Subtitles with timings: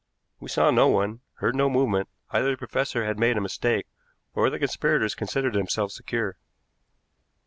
[0.39, 3.85] We saw no one, heard no movement; either the professor had made a mistake
[4.33, 6.37] or the conspirators considered themselves secure.